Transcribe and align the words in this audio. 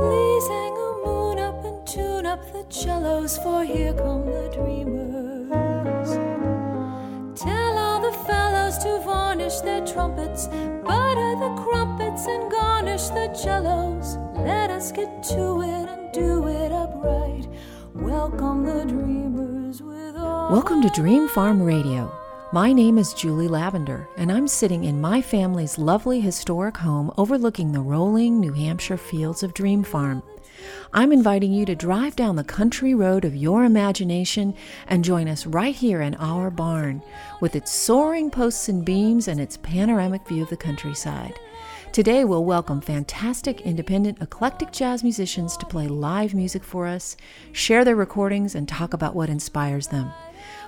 Please 0.00 0.48
hang 0.48 0.72
a 0.72 0.92
moon 1.04 1.38
up 1.38 1.64
and 1.64 1.86
tune 1.86 2.26
up 2.26 2.40
the 2.52 2.64
cellos, 2.68 3.38
for 3.38 3.64
here 3.64 3.92
come 3.94 4.24
the 4.26 4.48
dreamers. 4.52 6.10
Tell 7.38 7.78
all 7.78 8.00
the 8.00 8.16
fellows 8.26 8.78
to 8.78 9.00
varnish 9.04 9.60
their 9.60 9.84
trumpets, 9.86 10.46
butter 10.46 11.36
the 11.36 11.54
crumpets, 11.62 12.26
and 12.26 12.50
garnish 12.50 13.08
the 13.08 13.32
cellos. 13.34 14.16
Let 14.36 14.70
us 14.70 14.92
get 14.92 15.22
to 15.24 15.62
it 15.62 15.88
and 15.88 16.12
do 16.12 16.46
it 16.48 16.72
upright. 16.72 17.46
Welcome 17.94 18.64
the 18.64 18.84
dreamers 18.84 19.82
with 19.82 20.16
all. 20.16 20.52
Welcome 20.52 20.82
to 20.82 20.88
Dream 20.90 21.28
Farm 21.28 21.62
Radio. 21.62 22.10
My 22.52 22.72
name 22.72 22.98
is 22.98 23.14
Julie 23.14 23.46
Lavender, 23.46 24.08
and 24.16 24.32
I'm 24.32 24.48
sitting 24.48 24.82
in 24.82 25.00
my 25.00 25.22
family's 25.22 25.78
lovely 25.78 26.20
historic 26.20 26.78
home 26.78 27.12
overlooking 27.16 27.70
the 27.70 27.80
rolling 27.80 28.40
New 28.40 28.52
Hampshire 28.52 28.96
fields 28.96 29.44
of 29.44 29.54
Dream 29.54 29.84
Farm. 29.84 30.20
I'm 30.92 31.12
inviting 31.12 31.52
you 31.52 31.64
to 31.66 31.76
drive 31.76 32.16
down 32.16 32.34
the 32.34 32.42
country 32.42 32.92
road 32.92 33.24
of 33.24 33.36
your 33.36 33.62
imagination 33.62 34.56
and 34.88 35.04
join 35.04 35.28
us 35.28 35.46
right 35.46 35.76
here 35.76 36.02
in 36.02 36.16
our 36.16 36.50
barn 36.50 37.04
with 37.40 37.54
its 37.54 37.70
soaring 37.70 38.32
posts 38.32 38.68
and 38.68 38.84
beams 38.84 39.28
and 39.28 39.38
its 39.38 39.58
panoramic 39.58 40.26
view 40.26 40.42
of 40.42 40.50
the 40.50 40.56
countryside. 40.56 41.38
Today, 41.92 42.24
we'll 42.24 42.44
welcome 42.44 42.80
fantastic, 42.80 43.60
independent, 43.60 44.20
eclectic 44.20 44.72
jazz 44.72 45.04
musicians 45.04 45.56
to 45.56 45.66
play 45.66 45.86
live 45.86 46.34
music 46.34 46.64
for 46.64 46.88
us, 46.88 47.16
share 47.52 47.84
their 47.84 47.94
recordings, 47.94 48.56
and 48.56 48.68
talk 48.68 48.92
about 48.92 49.14
what 49.14 49.30
inspires 49.30 49.86
them. 49.86 50.10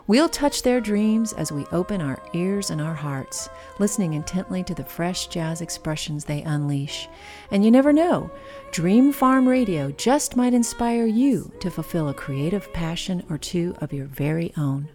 We'll 0.06 0.28
touch 0.28 0.62
their 0.62 0.80
dreams 0.80 1.32
as 1.32 1.52
we 1.52 1.64
open 1.66 2.00
our 2.00 2.20
ears 2.32 2.70
and 2.70 2.80
our 2.80 2.94
hearts, 2.94 3.48
listening 3.78 4.14
intently 4.14 4.64
to 4.64 4.74
the 4.74 4.84
fresh 4.84 5.28
jazz 5.28 5.60
expressions 5.60 6.24
they 6.24 6.42
unleash. 6.42 7.08
And 7.50 7.64
you 7.64 7.70
never 7.70 7.92
know, 7.92 8.30
Dream 8.72 9.12
Farm 9.12 9.48
Radio 9.48 9.92
just 9.92 10.36
might 10.36 10.54
inspire 10.54 11.06
you 11.06 11.52
to 11.60 11.70
fulfill 11.70 12.08
a 12.08 12.14
creative 12.14 12.72
passion 12.72 13.24
or 13.30 13.38
two 13.38 13.74
of 13.80 13.92
your 13.92 14.06
very 14.06 14.52
own. 14.56 14.88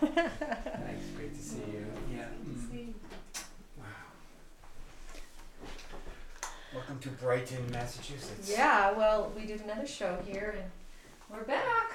Thanks. 0.00 1.04
Great 1.16 1.34
to 1.34 1.42
see 1.42 1.58
you. 1.72 1.86
Yeah. 2.10 2.24
mm, 2.48 2.92
Wow. 3.78 3.84
Welcome 6.74 6.98
to 7.00 7.08
Brighton, 7.10 7.70
Massachusetts. 7.70 8.50
Yeah, 8.50 8.92
well, 8.92 9.30
we 9.36 9.44
did 9.44 9.60
another 9.60 9.86
show 9.86 10.18
here 10.26 10.54
and 10.58 10.70
we're 11.30 11.44
back. 11.44 11.92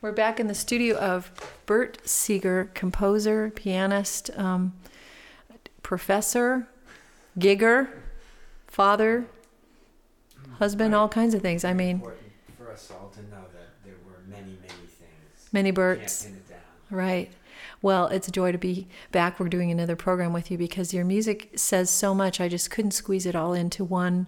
We're 0.00 0.12
back 0.12 0.38
in 0.40 0.46
the 0.46 0.54
studio 0.54 0.96
of 0.96 1.30
Bert 1.66 1.98
Seager, 2.08 2.70
composer, 2.74 3.50
pianist, 3.50 4.30
um, 4.38 4.72
professor, 5.82 6.68
gigger, 7.38 7.88
father, 8.68 9.26
husband, 10.58 10.94
all 10.94 11.08
kinds 11.08 11.34
of 11.34 11.42
things. 11.42 11.64
I 11.64 11.74
mean, 11.74 11.96
Important 11.96 12.22
for 12.56 12.70
us 12.70 12.90
all 12.92 13.08
to 13.10 13.20
know 13.24 13.44
that 13.52 13.70
there 13.84 13.94
were 14.06 14.20
many, 14.28 14.52
many 14.60 14.86
things. 14.86 15.48
many 15.52 15.68
Can't 15.70 15.74
Berts. 15.76 16.24
pin 16.24 16.34
it 16.36 16.48
down. 16.48 16.58
Right. 16.90 17.30
Well, 17.82 18.06
it's 18.08 18.28
a 18.28 18.32
joy 18.32 18.52
to 18.52 18.58
be 18.58 18.88
back. 19.10 19.40
We're 19.40 19.48
doing 19.48 19.70
another 19.70 19.96
program 19.96 20.32
with 20.32 20.50
you 20.50 20.58
because 20.58 20.92
your 20.92 21.04
music 21.04 21.50
says 21.56 21.88
so 21.90 22.14
much. 22.14 22.40
I 22.40 22.48
just 22.48 22.70
couldn't 22.70 22.90
squeeze 22.90 23.26
it 23.26 23.34
all 23.34 23.54
into 23.54 23.84
one 23.84 24.26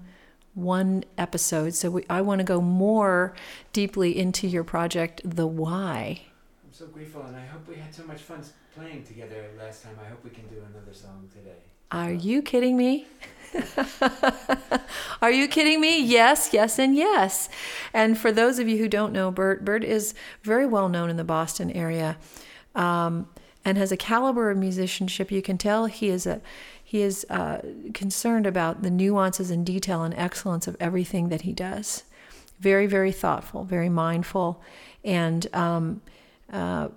one 0.54 1.04
episode. 1.16 1.74
So 1.74 1.90
we, 1.90 2.04
I 2.10 2.20
want 2.20 2.40
to 2.40 2.44
go 2.44 2.60
more 2.60 3.34
deeply 3.72 4.18
into 4.18 4.46
your 4.46 4.64
project, 4.64 5.22
The 5.24 5.46
Why. 5.46 6.22
I'm 6.64 6.72
so 6.72 6.86
grateful, 6.86 7.22
and 7.22 7.36
I 7.36 7.44
hope 7.46 7.66
we 7.66 7.76
had 7.76 7.94
so 7.94 8.04
much 8.04 8.20
fun 8.20 8.42
playing 8.74 9.04
together 9.04 9.50
last 9.58 9.82
time. 9.82 9.96
I 10.04 10.08
hope 10.08 10.22
we 10.24 10.30
can 10.30 10.46
do 10.48 10.56
another 10.70 10.92
song 10.92 11.28
today. 11.32 11.56
Are 11.90 12.12
you 12.12 12.42
kidding 12.42 12.76
me? 12.76 13.06
Are 15.22 15.30
you 15.30 15.46
kidding 15.46 15.80
me? 15.80 16.02
Yes, 16.02 16.50
yes, 16.52 16.78
and 16.78 16.96
yes. 16.96 17.50
And 17.92 18.16
for 18.16 18.32
those 18.32 18.58
of 18.58 18.68
you 18.68 18.78
who 18.78 18.88
don't 18.88 19.12
know, 19.12 19.30
Bert, 19.30 19.64
Bert 19.64 19.84
is 19.84 20.14
very 20.42 20.66
well 20.66 20.88
known 20.88 21.10
in 21.10 21.16
the 21.16 21.24
Boston 21.24 21.70
area, 21.70 22.16
um, 22.74 23.28
and 23.64 23.78
has 23.78 23.92
a 23.92 23.96
caliber 23.96 24.50
of 24.50 24.58
musicianship. 24.58 25.30
You 25.30 25.42
can 25.42 25.58
tell 25.58 25.86
he 25.86 26.08
is 26.08 26.26
a 26.26 26.40
he 26.82 27.00
is 27.02 27.24
uh, 27.30 27.62
concerned 27.94 28.46
about 28.46 28.82
the 28.82 28.90
nuances 28.90 29.50
and 29.50 29.64
detail 29.64 30.02
and 30.02 30.12
excellence 30.14 30.66
of 30.66 30.76
everything 30.78 31.30
that 31.30 31.42
he 31.42 31.52
does. 31.52 32.04
Very, 32.60 32.86
very 32.86 33.12
thoughtful, 33.12 33.64
very 33.64 33.88
mindful, 33.88 34.60
and 35.02 35.46
um, 35.54 36.02
uh, 36.52 36.88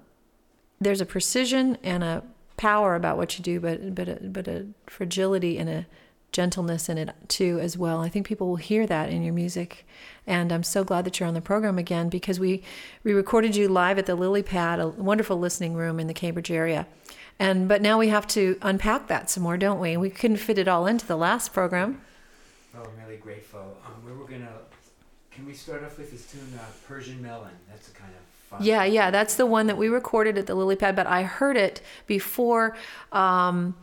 there's 0.81 1.01
a 1.01 1.05
precision 1.05 1.77
and 1.81 2.03
a 2.03 2.23
power 2.57 2.95
about 2.95 3.17
what 3.17 3.37
you 3.37 3.43
do, 3.43 3.59
but 3.59 3.95
but 3.95 4.09
a, 4.09 4.15
but 4.21 4.47
a 4.47 4.65
fragility 4.87 5.57
and 5.57 5.69
a 5.69 5.85
gentleness 6.35 6.89
in 6.89 6.97
it 6.97 7.15
too 7.29 7.59
as 7.61 7.77
well. 7.77 8.01
I 8.01 8.09
think 8.09 8.27
people 8.27 8.49
will 8.49 8.57
hear 8.57 8.85
that 8.85 9.09
in 9.09 9.23
your 9.23 9.33
music, 9.33 9.87
and 10.27 10.51
I'm 10.51 10.63
so 10.63 10.83
glad 10.83 11.05
that 11.05 11.17
you're 11.17 11.27
on 11.27 11.33
the 11.33 11.41
program 11.41 11.77
again 11.77 12.09
because 12.09 12.41
we 12.41 12.61
we 13.03 13.13
recorded 13.13 13.55
you 13.55 13.69
live 13.69 13.97
at 13.97 14.05
the 14.05 14.15
Lily 14.15 14.43
Pad, 14.43 14.81
a 14.81 14.89
wonderful 14.89 15.39
listening 15.39 15.75
room 15.75 15.97
in 15.97 16.07
the 16.07 16.13
Cambridge 16.13 16.51
area. 16.51 16.87
And 17.39 17.69
but 17.69 17.81
now 17.81 17.97
we 17.97 18.09
have 18.09 18.27
to 18.27 18.57
unpack 18.61 19.07
that 19.07 19.29
some 19.29 19.43
more, 19.43 19.57
don't 19.57 19.79
we? 19.79 19.95
We 19.95 20.09
couldn't 20.09 20.37
fit 20.37 20.57
it 20.57 20.67
all 20.67 20.85
into 20.87 21.07
the 21.07 21.15
last 21.15 21.53
program. 21.53 22.01
Well, 22.73 22.85
I'm 22.85 23.05
really 23.07 23.17
grateful. 23.17 23.77
Um, 23.85 24.05
we 24.05 24.11
were 24.11 24.27
gonna. 24.27 24.51
Can 25.31 25.45
we 25.45 25.53
start 25.53 25.83
off 25.85 25.97
with 25.97 26.11
this 26.11 26.29
tune, 26.29 26.59
uh, 26.59 26.65
Persian 26.85 27.21
Melon? 27.21 27.51
That's 27.69 27.87
a 27.87 27.91
kind 27.91 28.11
of 28.11 28.49
fun. 28.49 28.65
Yeah, 28.65 28.83
yeah, 28.83 29.09
that's 29.09 29.35
the 29.35 29.45
one 29.45 29.67
that 29.67 29.77
we 29.77 29.87
recorded 29.87 30.37
at 30.37 30.47
the 30.47 30.55
Lily 30.55 30.75
Pad, 30.75 30.97
but 30.97 31.07
I 31.07 31.23
heard 31.23 31.55
it 31.55 31.81
before. 32.07 32.75
Um, 33.13 33.75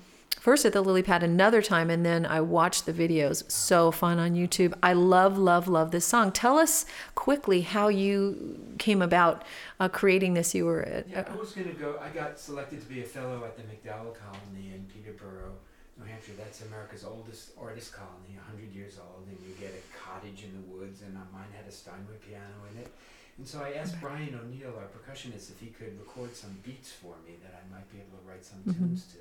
first 0.42 0.64
at 0.64 0.72
the 0.72 0.80
Lily 0.82 1.04
Pad 1.04 1.22
another 1.22 1.62
time, 1.62 1.88
and 1.88 2.04
then 2.04 2.26
I 2.26 2.40
watched 2.40 2.84
the 2.84 2.92
videos. 2.92 3.48
So 3.48 3.92
fun 3.92 4.18
on 4.18 4.34
YouTube. 4.34 4.74
I 4.82 4.92
love, 4.92 5.38
love, 5.38 5.68
love 5.68 5.92
this 5.92 6.04
song. 6.04 6.32
Tell 6.32 6.58
us 6.58 6.84
quickly 7.14 7.60
how 7.60 7.86
you 7.86 8.58
came 8.78 9.00
about 9.02 9.44
uh, 9.78 9.88
creating 9.88 10.34
this. 10.34 10.52
You 10.52 10.66
were 10.66 10.82
at, 10.82 11.08
Yeah, 11.08 11.24
I 11.32 11.36
was 11.36 11.52
gonna 11.52 11.72
go. 11.72 11.96
I 12.02 12.08
got 12.08 12.40
selected 12.40 12.80
to 12.82 12.86
be 12.88 13.02
a 13.02 13.04
fellow 13.04 13.44
at 13.44 13.56
the 13.56 13.62
MacDowell 13.62 14.14
Colony 14.18 14.74
in 14.74 14.84
Peterborough, 14.92 15.54
New 16.00 16.06
Hampshire. 16.10 16.32
That's 16.36 16.62
America's 16.62 17.04
oldest 17.04 17.52
artist 17.56 17.92
colony, 17.92 18.34
100 18.34 18.74
years 18.74 18.98
old, 18.98 19.28
and 19.28 19.38
you 19.46 19.54
get 19.60 19.70
a 19.70 19.82
cottage 19.96 20.42
in 20.42 20.50
the 20.58 20.66
woods. 20.74 21.02
And 21.02 21.16
uh, 21.16 21.20
mine 21.32 21.54
had 21.56 21.68
a 21.68 21.72
Steinway 21.72 22.18
piano 22.26 22.66
in 22.74 22.80
it. 22.82 22.90
And 23.38 23.46
so 23.46 23.62
I 23.62 23.78
asked 23.78 23.94
Brian 24.00 24.34
O'Neill, 24.34 24.74
our 24.76 24.90
percussionist, 24.90 25.50
if 25.54 25.60
he 25.60 25.68
could 25.68 25.96
record 25.98 26.34
some 26.34 26.58
beats 26.66 26.90
for 26.90 27.14
me 27.26 27.38
that 27.42 27.54
I 27.54 27.62
might 27.72 27.86
be 27.90 27.98
able 27.98 28.18
to 28.18 28.28
write 28.28 28.44
some 28.44 28.58
Mhm. 28.66 28.76
tunes 28.76 29.06
to. 29.14 29.18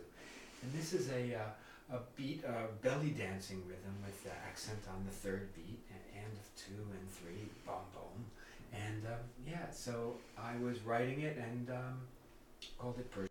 And 0.61 0.71
this 0.73 0.93
is 0.93 1.09
a 1.09 1.35
uh, 1.35 1.95
a 1.95 1.99
beat, 2.15 2.43
uh, 2.45 2.67
belly 2.81 3.09
dancing 3.09 3.61
rhythm 3.67 3.95
with 4.05 4.23
the 4.23 4.31
accent 4.47 4.79
on 4.89 5.03
the 5.05 5.11
third 5.11 5.53
beat 5.55 5.79
and, 5.91 6.23
and 6.23 6.31
of 6.33 6.55
two 6.55 6.87
and 6.97 7.09
three, 7.11 7.49
boom 7.65 7.83
boom. 7.93 8.25
And 8.73 9.05
um, 9.05 9.19
yeah, 9.45 9.69
so 9.71 10.15
I 10.37 10.55
was 10.63 10.81
writing 10.83 11.21
it 11.21 11.37
and 11.37 11.69
um, 11.69 11.99
called 12.77 12.97
it 12.99 13.11
Persian. 13.11 13.27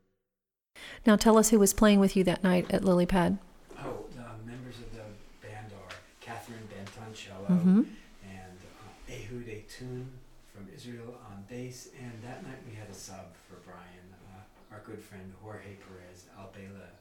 Now 1.07 1.17
tell 1.17 1.39
us 1.39 1.49
who 1.49 1.59
was 1.59 1.73
playing 1.73 2.01
with 2.01 2.17
you 2.17 2.25
that 2.25 2.45
night 2.45 2.67
at 2.71 2.85
Lily 2.85 3.07
Pad. 3.07 3.39
Oh, 3.79 4.05
the 4.15 4.27
members 4.51 4.77
of 4.77 4.93
the 4.93 5.07
band 5.47 5.73
are 5.73 5.95
Catherine 6.21 6.69
Benton 6.69 7.15
cello 7.15 7.47
Mm-hmm. 7.49 7.83
and 8.29 8.59
uh, 8.61 9.13
Ehud 9.13 9.47
Ettun 9.49 10.05
from 10.53 10.69
Israel 10.75 11.17
on 11.31 11.45
bass. 11.49 11.89
And 11.99 12.13
that 12.23 12.43
night 12.45 12.61
we 12.69 12.75
had 12.77 12.89
a 12.91 12.95
sub 12.95 13.33
for 13.49 13.57
Brian. 13.65 14.07
Uh, 14.35 14.75
our 14.75 14.83
good 14.85 15.01
friend 15.01 15.33
Jorge 15.43 15.77
Perez 15.81 16.27
Albela 16.39 16.93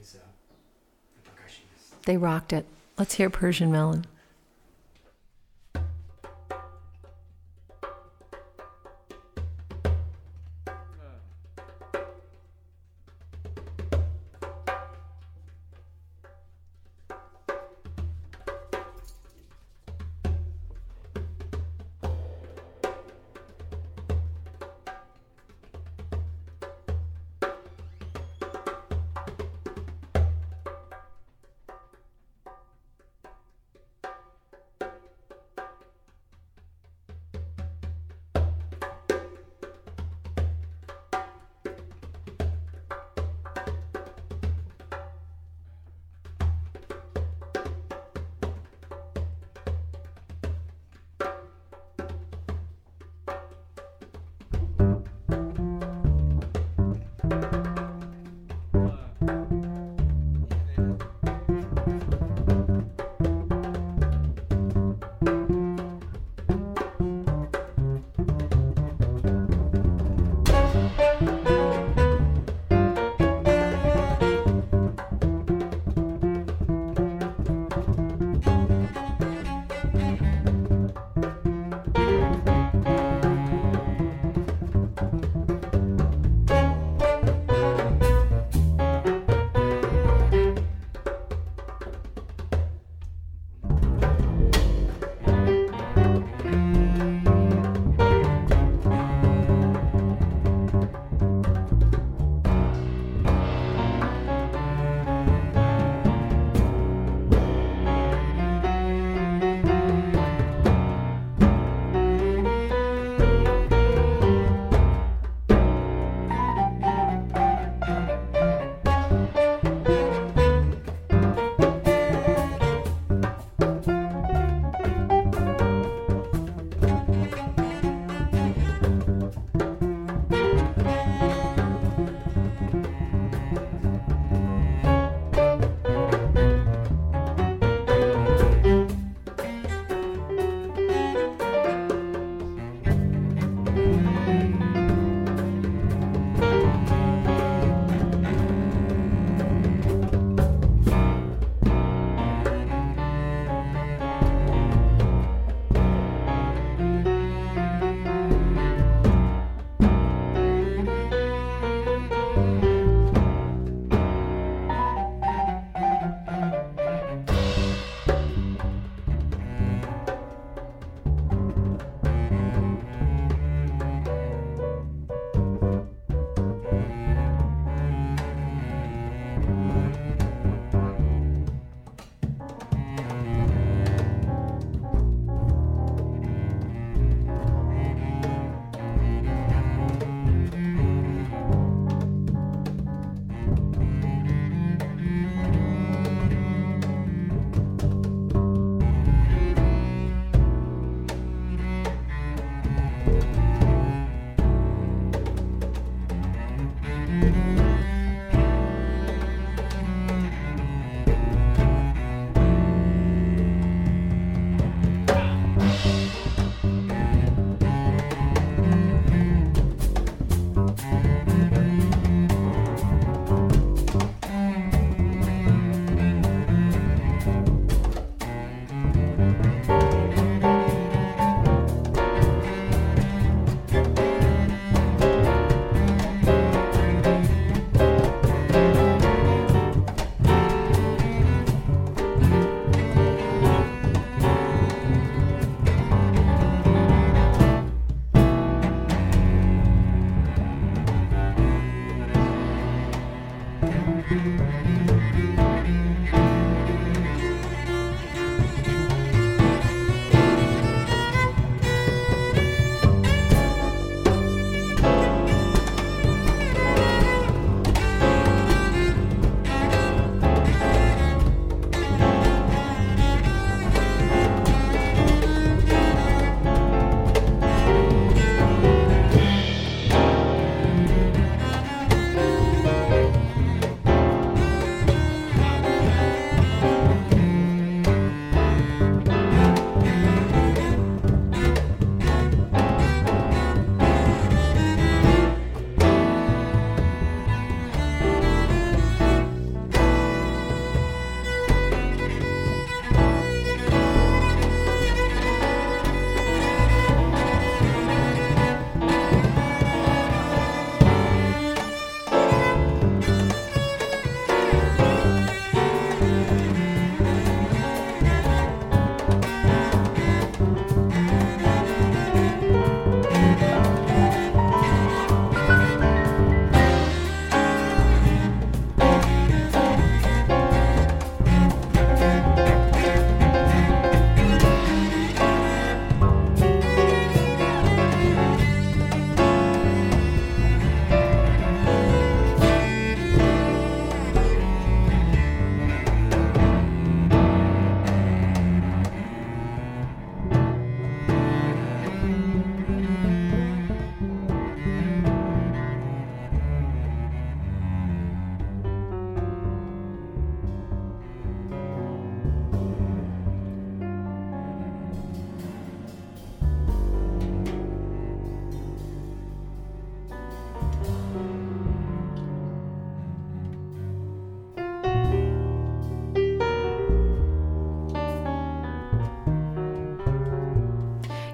is 0.00 0.16
uh, 0.16 0.18
the 1.22 1.30
percussionist. 1.30 2.04
They 2.04 2.16
rocked 2.16 2.52
it. 2.52 2.66
Let's 2.98 3.14
hear 3.14 3.30
Persian 3.30 3.70
Melon. 3.70 4.06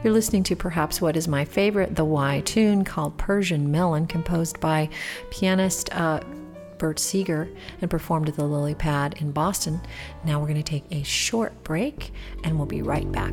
You're 0.02 0.12
listening 0.12 0.42
to 0.44 0.56
perhaps 0.56 1.00
what 1.00 1.16
is 1.16 1.28
my 1.28 1.44
favorite, 1.44 1.94
the 1.94 2.04
Y 2.04 2.42
tune 2.44 2.82
called 2.82 3.16
Persian 3.18 3.70
Melon, 3.70 4.06
composed 4.06 4.58
by 4.58 4.88
pianist 5.30 5.94
uh, 5.94 6.20
Bert 6.78 6.98
Seager 6.98 7.48
and 7.80 7.88
performed 7.88 8.28
at 8.28 8.34
the 8.34 8.44
Lily 8.44 8.74
Pad 8.74 9.14
in 9.20 9.30
Boston. 9.30 9.80
Now 10.24 10.40
we're 10.40 10.48
going 10.48 10.56
to 10.56 10.64
take 10.64 10.84
a 10.90 11.04
short 11.04 11.62
break 11.62 12.10
and 12.42 12.56
we'll 12.56 12.66
be 12.66 12.82
right 12.82 13.10
back. 13.12 13.32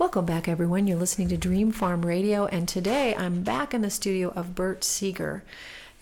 Welcome 0.00 0.24
back, 0.24 0.48
everyone. 0.48 0.86
You're 0.86 0.96
listening 0.96 1.28
to 1.28 1.36
Dream 1.36 1.72
Farm 1.72 2.06
Radio, 2.06 2.46
and 2.46 2.66
today 2.66 3.14
I'm 3.14 3.42
back 3.42 3.74
in 3.74 3.82
the 3.82 3.90
studio 3.90 4.32
of 4.34 4.54
Bert 4.54 4.82
Seager. 4.82 5.44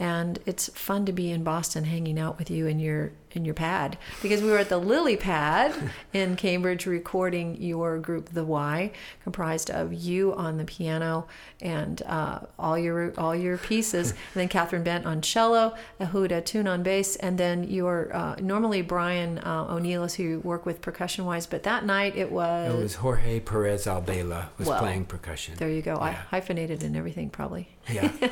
And 0.00 0.38
it's 0.46 0.68
fun 0.74 1.06
to 1.06 1.12
be 1.12 1.30
in 1.30 1.42
Boston 1.42 1.84
hanging 1.84 2.18
out 2.20 2.38
with 2.38 2.50
you 2.50 2.66
in 2.66 2.78
your 2.78 3.12
in 3.32 3.44
your 3.44 3.54
pad 3.54 3.98
because 4.22 4.40
we 4.42 4.50
were 4.50 4.58
at 4.58 4.68
the 4.68 4.78
Lily 4.78 5.16
Pad 5.16 5.74
in 6.12 6.34
Cambridge 6.36 6.86
recording 6.86 7.60
your 7.60 7.98
group 7.98 8.30
The 8.30 8.44
Y, 8.44 8.90
comprised 9.22 9.70
of 9.70 9.92
you 9.92 10.32
on 10.34 10.56
the 10.56 10.64
piano 10.64 11.26
and 11.60 12.00
uh, 12.06 12.40
all 12.58 12.78
your 12.78 13.12
all 13.18 13.34
your 13.34 13.58
pieces, 13.58 14.10
and 14.10 14.18
then 14.34 14.48
Catherine 14.48 14.84
Bent 14.84 15.04
on 15.04 15.20
cello, 15.20 15.74
Ehud 16.00 16.30
Ettun 16.30 16.68
on 16.68 16.82
bass, 16.82 17.16
and 17.16 17.36
then 17.36 17.64
your 17.64 18.14
uh, 18.14 18.36
normally 18.40 18.82
Brian 18.82 19.38
uh, 19.38 19.66
O'Neill 19.68 20.04
is 20.04 20.14
who 20.14 20.22
you 20.22 20.40
work 20.40 20.64
with 20.64 20.80
percussion 20.80 21.24
wise, 21.24 21.46
but 21.46 21.64
that 21.64 21.84
night 21.84 22.16
it 22.16 22.30
was 22.30 22.74
It 22.74 22.78
was 22.78 22.94
Jorge 22.96 23.40
Perez 23.40 23.86
Albela 23.86 24.46
was 24.58 24.68
Well, 24.68 24.78
playing 24.80 25.06
percussion. 25.06 25.54
there 25.56 25.70
you 25.70 25.82
go, 25.82 25.96
I 25.96 26.12
hyphenated 26.12 26.82
and 26.82 26.96
everything 26.96 27.30
probably. 27.30 27.68
Yeah. 27.90 28.12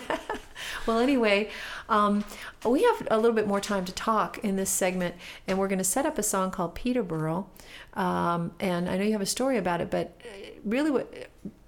Well, 0.87 0.99
anyway, 0.99 1.51
um, 1.89 2.25
we 2.65 2.83
have 2.83 3.07
a 3.11 3.17
little 3.19 3.35
bit 3.35 3.47
more 3.47 3.61
time 3.61 3.85
to 3.85 3.93
talk 3.93 4.39
in 4.39 4.57
this 4.57 4.71
segment, 4.71 5.15
and 5.47 5.59
we're 5.59 5.69
going 5.69 5.79
to 5.79 5.85
set 5.85 6.07
up 6.07 6.19
a 6.19 6.23
song 6.23 6.51
called 6.51 6.75
Peterborough. 6.75 7.47
Um, 7.95 8.53
and 8.61 8.89
I 8.89 8.97
know 8.99 9.05
you 9.05 9.13
have 9.13 9.21
a 9.21 9.27
story 9.27 9.57
about 9.57 9.81
it, 9.81 9.91
but 9.91 10.21
uh, 10.25 10.29
really, 10.65 10.91
what 10.91 11.13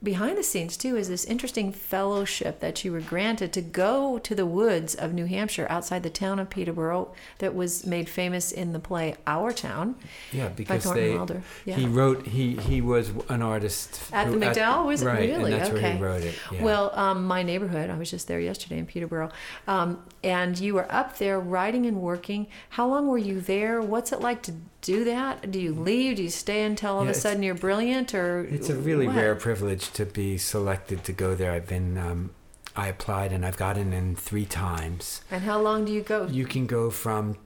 behind 0.01 0.39
the 0.39 0.43
scenes 0.45 0.77
too 0.77 0.97
is 0.97 1.09
this 1.09 1.25
interesting 1.25 1.73
fellowship 1.73 2.61
that 2.61 2.85
you 2.85 2.93
were 2.93 3.01
granted 3.01 3.53
to 3.53 3.61
go 3.61 4.17
to 4.21 4.33
the 4.33 4.47
woods 4.47 4.95
of 4.95 5.13
New 5.13 5.25
Hampshire 5.25 5.67
outside 5.69 6.05
the 6.05 6.11
town 6.11 6.39
of 6.39 6.49
Peterborough 6.49 7.13
that 7.39 7.53
was 7.53 7.85
made 7.85 8.09
famous 8.09 8.53
in 8.53 8.73
the 8.73 8.79
play 8.79 9.17
Our 9.27 9.53
Town. 9.53 9.97
Yeah, 10.31 10.51
because 10.51 10.85
they 10.93 11.17
Wilder. 11.17 11.43
Yeah. 11.65 11.75
he 11.77 11.87
wrote 11.87 12.27
he 12.29 12.55
he 12.57 12.81
was 12.81 13.11
an 13.29 13.43
artist 13.43 14.01
At 14.13 14.27
the 14.27 14.33
who- 14.35 14.39
MacDowell? 14.41 14.87
Was 14.87 15.03
it 15.03 15.07
right, 15.07 15.29
really? 15.29 15.53
And 15.53 15.61
that's 15.63 15.71
where 15.71 15.79
Okay. 15.79 15.97
he 15.97 16.03
wrote 16.03 16.23
it. 16.23 16.35
Yeah. 16.53 16.63
Well, 16.63 16.93
um, 16.95 17.25
my 17.25 17.43
neighborhood, 17.43 17.91
I 17.91 17.99
was 17.99 18.11
just 18.11 18.29
there 18.29 18.41
yesterday 18.41 18.79
in 18.79 18.87
Peterborough, 18.87 19.31
um, 19.67 20.05
and 20.23 20.59
you 20.59 20.75
were 20.75 20.91
up 20.93 21.19
there 21.19 21.39
writing 21.39 21.87
and 21.87 22.01
working. 22.01 22.47
How 22.71 22.87
long 22.89 23.07
were 23.09 23.19
you 23.19 23.41
there? 23.41 23.81
What's 23.81 24.13
it 24.13 24.21
like 24.21 24.43
to 24.43 24.55
do 24.83 25.05
that? 25.05 25.51
Do 25.51 25.61
you 25.61 25.73
leave? 25.75 26.17
Do 26.17 26.23
you 26.23 26.31
stay 26.31 26.63
until 26.65 26.95
all 26.97 27.05
Yeah, 27.05 27.11
of 27.11 27.17
a 27.17 27.21
sudden 27.21 27.43
you're 27.43 27.55
brilliant? 27.55 28.15
Or 28.15 28.45
It's 28.45 28.69
a 28.69 28.75
really 28.75 29.07
what? 29.07 29.17
rare 29.17 29.35
privilege 29.35 29.91
to 29.93 30.05
be 30.07 30.39
selected 30.39 31.05
to 31.05 31.13
go 31.13 31.35
there. 31.35 31.53
I've 31.53 31.69
been, 31.69 31.97
um, 31.99 32.31
I 32.77 32.89
applied 32.89 33.33
and 33.33 33.45
I've 33.45 33.57
gotten 33.57 33.93
in 33.93 34.17
three 34.17 34.45
times. 34.47 35.23
And 35.31 35.43
how 35.43 35.61
long 35.61 35.85
do 35.85 35.93
you 35.93 36.03
go? 36.03 36.27
You 36.27 36.47
can 36.47 36.67
go 36.67 36.91
from 36.91 37.37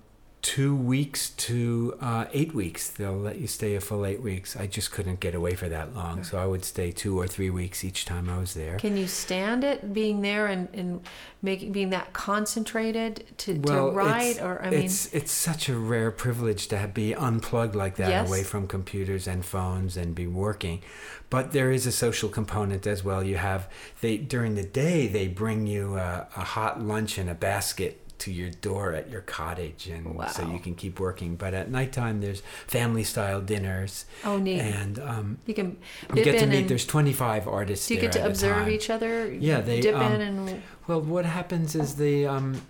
two 0.43 0.75
weeks 0.75 1.31
to 1.31 1.97
uh, 2.01 2.25
eight 2.33 2.53
weeks. 2.53 2.91
They'll 2.91 3.17
let 3.17 3.39
you 3.39 3.47
stay 3.47 3.77
a 3.77 3.81
full 3.81 4.05
eight 4.05 4.21
weeks. 4.21 4.57
I 4.57 4.67
just 4.67 4.91
couldn't 4.91 5.21
get 5.21 5.37
away 5.37 5.55
for 5.55 5.69
that 5.69 5.95
long, 5.95 6.25
so 6.25 6.37
I 6.37 6.47
would 6.47 6.65
stay 6.65 6.91
two 6.91 7.19
or 7.19 7.29
three 7.29 7.49
weeks 7.49 7.85
each 7.85 8.05
time 8.05 8.29
I 8.29 8.39
was 8.39 8.55
there. 8.55 8.77
Can 8.79 8.97
you 8.97 9.07
stand 9.07 9.63
it 9.63 9.95
being 9.95 10.21
there 10.21 10.49
and, 10.49 10.69
and 10.75 11.01
making 11.43 11.71
being 11.71 11.91
that 11.91 12.13
concentrated 12.13 13.25
to, 13.39 13.55
well, 13.61 13.91
to 13.91 13.97
write? 13.97 14.43
Or 14.43 14.61
I 14.61 14.71
mean, 14.71 14.81
it's 14.81 15.15
it's 15.15 15.31
such 15.31 15.69
a 15.69 15.77
rare 15.79 16.11
privilege 16.11 16.67
to 16.69 16.77
have, 16.77 16.93
be 16.93 17.15
unplugged 17.15 17.77
like 17.77 17.95
that, 17.97 18.09
Yes. 18.09 18.29
away 18.29 18.43
from 18.43 18.67
computers 18.67 19.29
and 19.29 19.45
phones, 19.45 19.97
and 19.97 20.13
be 20.13 20.27
working. 20.27 20.83
But 21.31 21.53
there 21.53 21.71
is 21.71 21.87
a 21.87 21.93
social 21.93 22.29
component 22.29 22.85
as 22.87 23.05
well. 23.05 23.23
You 23.23 23.37
have 23.37 23.71
they 24.01 24.17
during 24.17 24.57
the 24.57 24.65
day 24.65 25.07
they 25.07 25.29
bring 25.29 25.69
you 25.69 25.97
a, 25.97 26.27
a 26.37 26.41
hot 26.45 26.83
lunch 26.83 27.17
in 27.17 27.29
a 27.29 27.35
basket 27.35 28.02
to 28.23 28.33
your 28.33 28.51
door 28.51 28.93
at 28.93 29.11
your 29.11 29.21
cottage, 29.21 29.89
and 29.89 30.17
so 30.31 30.49
you 30.49 30.61
can 30.61 30.77
keep 30.77 31.01
working. 31.01 31.35
But 31.35 31.55
at 31.55 31.71
nighttime, 31.71 32.21
there's 32.21 32.41
family 32.69 33.03
style 33.03 33.41
dinners, 33.41 34.05
oh 34.25 34.39
neat. 34.39 34.61
and 34.61 34.99
um, 35.01 35.39
you 35.45 35.55
can 35.55 35.77
get 36.15 36.39
to 36.39 36.47
meet. 36.47 36.69
There's 36.69 36.87
25 36.87 37.49
artists. 37.49 37.89
do 37.89 37.95
you 37.95 38.01
get 38.01 38.13
to 38.13 38.25
observe 38.25 38.69
each 38.69 38.91
other? 38.91 39.33
Yeah, 39.33 39.61
they, 39.61 39.81
dip 39.81 39.97
um, 39.97 40.13
in 40.13 40.21
and 40.21 40.63
Well, 40.87 41.01
what 41.01 41.25
happens 41.25 41.75
is 41.75 41.97
the 41.97 42.27
um, 42.27 42.63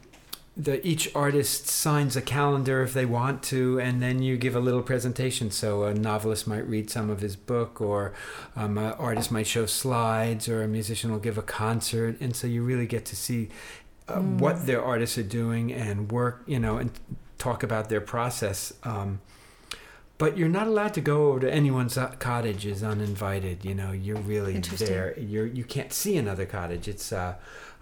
the 0.56 0.86
each 0.86 1.14
artist 1.14 1.66
signs 1.66 2.14
a 2.14 2.20
calendar 2.20 2.82
if 2.82 2.92
they 2.92 3.06
want 3.06 3.42
to, 3.42 3.80
and 3.80 4.02
then 4.02 4.22
you 4.22 4.36
give 4.36 4.54
a 4.54 4.60
little 4.60 4.82
presentation. 4.82 5.50
So 5.50 5.84
a 5.84 5.94
novelist 5.94 6.46
might 6.46 6.66
read 6.68 6.90
some 6.90 7.08
of 7.08 7.20
his 7.20 7.36
book, 7.36 7.80
or 7.80 8.12
um, 8.54 8.76
an 8.76 8.92
artist 8.92 9.30
might 9.30 9.46
show 9.46 9.66
slides, 9.66 10.48
or 10.48 10.62
a 10.62 10.68
musician 10.68 11.10
will 11.10 11.18
give 11.18 11.36
a 11.36 11.42
concert, 11.42 12.20
and 12.20 12.34
so 12.36 12.46
you 12.46 12.62
really 12.62 12.86
get 12.86 13.04
to 13.06 13.16
see 13.16 13.48
uh, 14.12 14.18
Mm. 14.20 14.38
what 14.38 14.66
their 14.66 14.82
artists 14.82 15.16
are 15.18 15.22
doing 15.22 15.72
and 15.72 16.10
work, 16.12 16.42
you 16.46 16.58
know, 16.58 16.76
and 16.78 16.90
talk 17.38 17.62
about 17.62 17.88
their 17.88 18.00
process. 18.00 18.72
Um, 18.84 19.20
but 20.18 20.38
you're 20.38 20.48
not 20.48 20.66
allowed 20.68 20.94
to 20.94 21.00
go 21.00 21.28
over 21.28 21.40
to 21.40 21.52
anyone's 21.52 21.98
uh, 21.98 22.08
cottage 22.20 22.64
is 22.64 22.82
uninvited. 22.84 23.64
You 23.64 23.74
know, 23.74 23.90
you're 23.90 24.18
really 24.18 24.58
there. 24.60 25.18
You're 25.18 25.46
you 25.46 25.64
can't 25.64 25.92
see 25.92 26.16
another 26.16 26.46
cottage. 26.46 26.86
It's 26.86 27.12
uh, 27.12 27.34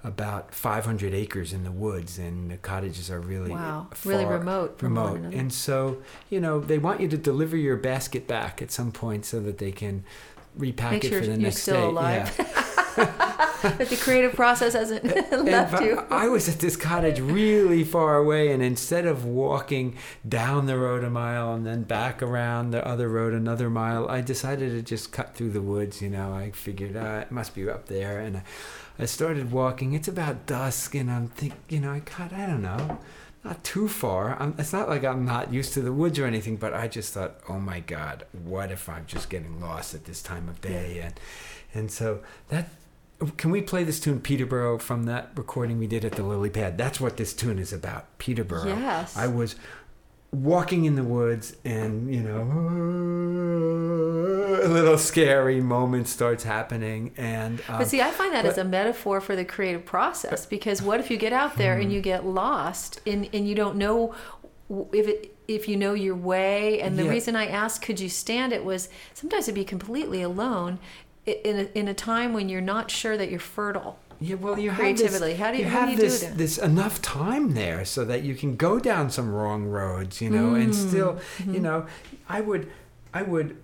about 0.03 0.55
500 0.55 1.13
acres 1.13 1.53
in 1.53 1.65
the 1.65 1.71
woods, 1.71 2.19
and 2.19 2.51
the 2.51 2.57
cottages 2.57 3.11
are 3.11 3.21
really 3.21 3.51
wow, 3.51 3.89
really 4.07 4.25
remote 4.25 4.81
remote. 4.83 5.21
And 5.35 5.53
so, 5.53 6.01
you 6.31 6.41
know, 6.41 6.61
they 6.61 6.79
want 6.79 7.01
you 7.03 7.09
to 7.09 7.19
deliver 7.19 7.59
your 7.59 7.77
basket 7.77 8.27
back 8.27 8.63
at 8.63 8.71
some 8.71 8.91
point 8.93 9.27
so 9.27 9.41
that 9.41 9.59
they 9.59 9.73
can 9.73 10.05
repack 10.57 10.93
Make 10.93 11.05
it 11.05 11.09
sure 11.11 11.21
for 11.21 11.27
the 11.27 11.33
you're 11.33 11.41
next 11.43 11.59
still 11.63 11.75
day. 11.75 11.83
alive. 11.83 12.35
Yeah. 12.39 12.47
that 13.63 13.89
the 13.89 13.97
creative 13.97 14.35
process 14.35 14.75
hasn't 14.75 15.05
left 15.45 15.83
you. 15.83 15.99
I 16.11 16.29
was 16.29 16.49
at 16.49 16.59
this 16.59 16.77
cottage 16.77 17.21
really 17.21 17.85
far 17.85 18.17
away, 18.17 18.53
and 18.53 18.63
instead 18.63 19.07
of 19.07 19.25
walking 19.25 19.97
down 20.29 20.67
the 20.67 20.77
road 20.77 21.05
a 21.05 21.11
mile 21.11 21.55
and 21.55 21.67
then 21.67 21.85
back 21.85 22.23
around 22.23 22.71
the 22.71 22.87
other 22.87 23.09
road 23.09 23.33
another 23.33 23.71
mile, 23.71 24.09
I 24.09 24.21
decided 24.21 24.73
to 24.73 24.83
just 24.83 25.13
cut 25.13 25.35
through 25.35 25.51
the 25.51 25.63
woods. 25.63 26.03
You 26.03 26.11
know, 26.11 26.35
I 26.35 26.51
figured 26.51 26.97
uh, 26.97 27.21
it 27.23 27.31
must 27.31 27.55
be 27.55 27.69
up 27.69 27.87
there, 27.87 28.19
and 28.19 28.39
I, 28.39 28.43
I 28.99 29.05
started 29.07 29.53
walking. 29.53 29.95
It's 29.95 30.09
about 30.09 30.47
dusk, 30.47 30.95
and 30.95 31.11
I'm 31.11 31.29
think, 31.29 31.55
you 31.69 31.81
know, 31.81 31.93
I 31.93 32.01
got, 32.01 32.33
I 32.33 32.47
don't 32.47 32.63
know, 32.63 32.99
not 33.43 33.65
too 33.65 33.89
far. 33.89 34.37
I'm, 34.39 34.55
it's 34.59 34.73
not 34.73 34.89
like 34.89 35.05
I'm 35.05 35.25
not 35.25 35.53
used 35.53 35.73
to 35.75 35.81
the 35.81 35.93
woods 35.93 36.19
or 36.19 36.27
anything, 36.27 36.57
but 36.57 36.75
I 36.75 36.89
just 36.89 37.15
thought, 37.15 37.37
oh 37.49 37.59
my 37.59 37.81
God, 37.81 38.27
what 38.45 38.71
if 38.71 38.89
I'm 38.89 39.07
just 39.07 39.31
getting 39.31 39.61
lost 39.61 39.95
at 39.95 40.05
this 40.05 40.23
time 40.23 40.49
of 40.49 40.61
day? 40.61 41.01
And 41.03 41.15
and 41.73 41.91
so 41.91 42.21
that 42.49 42.69
can 43.37 43.51
we 43.51 43.61
play 43.63 43.85
this 43.85 44.01
tune 44.01 44.21
Peterborough 44.21 44.79
from 44.79 45.05
that 45.05 45.31
recording 45.35 45.79
we 45.79 45.87
did 45.87 46.05
at 46.05 46.13
the 46.13 46.23
Lily 46.23 46.51
Pad? 46.51 46.79
That's 46.79 47.01
what 47.01 47.17
this 47.17 47.33
tune 47.35 47.59
is 47.59 47.73
about. 47.73 48.19
Peterborough. 48.19 48.67
Yes. 48.69 49.17
I 49.17 49.27
was 49.27 49.57
walking 50.33 50.85
in 50.85 50.95
the 50.95 51.03
woods 51.03 51.57
and 51.65 52.15
you 52.15 52.21
know 52.21 52.43
a 54.65 54.69
little 54.69 54.97
scary 54.97 55.61
moment 55.61 56.07
starts 56.07 56.45
happening 56.45 57.13
and 57.17 57.61
um, 57.69 57.79
But 57.79 57.89
see, 57.89 58.01
I 58.01 58.11
find 58.11 58.33
that 58.35 58.45
but- 58.45 58.53
as 58.53 58.59
a 58.59 58.65
metaphor 58.65 59.21
for 59.21 59.35
the 59.35 59.45
creative 59.45 59.85
process 59.85 60.47
because 60.47 60.81
what 60.83 61.01
if 61.01 61.11
you 61.11 61.17
get 61.17 61.33
out 61.33 61.57
there 61.57 61.77
Hmm. 61.77 61.83
and 61.83 61.93
you 61.93 62.01
get 62.01 62.25
lost 62.25 63.01
and, 63.07 63.29
and 63.33 63.49
you 63.49 63.55
don't 63.55 63.77
know 63.77 64.15
if 64.93 65.09
it 65.09 65.37
if 65.49 65.67
you 65.69 65.77
know 65.77 65.95
your 65.95 66.15
way? 66.15 66.81
And 66.81 66.97
the 66.97 67.03
Yeah. 67.05 67.11
reason 67.11 67.35
I 67.35 67.47
asked, 67.49 67.83
could 67.83 67.99
you 67.99 68.09
stand 68.09 68.53
it, 68.53 68.65
was 68.65 68.89
sometimes 69.15 69.47
to 69.47 69.53
be 69.53 69.65
completely 69.65 70.23
alone 70.23 70.79
in 71.27 71.59
a, 71.61 71.79
in 71.79 71.89
a 71.89 71.95
time 71.95 72.33
when 72.33 72.49
you're 72.49 72.61
not 72.61 72.91
sure 72.91 73.17
that 73.17 73.31
you're 73.31 73.41
fertile. 73.41 73.99
Yeah, 74.23 74.35
well, 74.37 74.59
you 74.59 74.71
have 74.71 74.97
this, 74.99 75.19
How 75.39 75.51
do 75.51 75.57
you- 75.59 75.65
you 75.65 75.71
how 75.71 75.87
do 75.87 75.93
you 75.93 75.97
this 75.97 76.21
that? 76.21 76.37
this 76.37 76.59
enough 76.59 77.01
time 77.01 77.55
there 77.55 77.85
so 77.87 78.05
that 78.05 78.23
you 78.23 78.35
can 78.35 78.57
go 78.57 78.79
down 78.79 79.09
some 79.11 79.33
wrong 79.33 79.65
roads, 79.65 80.21
you 80.21 80.29
know, 80.29 80.55
and 80.55 80.73
Mm. 80.75 80.89
still, 80.89 81.13
Mm-hmm. 81.39 81.55
you 81.55 81.61
know, 81.61 81.87
I 82.29 82.41
would 82.43 82.71
I 83.15 83.23
would 83.23 83.57